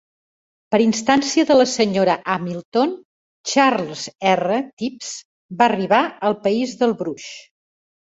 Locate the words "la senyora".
1.57-2.15